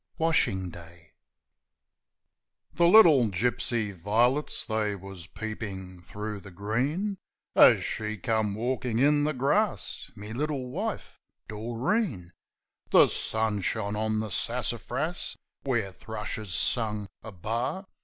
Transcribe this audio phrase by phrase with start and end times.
[0.17, 1.11] Washing Day
[2.75, 7.19] HE little gipsy vi'lits, they wus peepin' thro' the green
[7.55, 12.33] As she come walkin' in the grass, me little wife, Doreen.
[12.89, 17.85] The sun shone on the sassafras, where thrushes sung a bar.